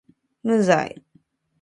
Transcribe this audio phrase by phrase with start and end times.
[0.41, 1.03] 無罪